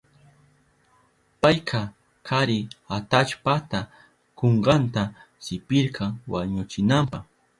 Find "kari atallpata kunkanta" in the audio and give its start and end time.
2.27-5.03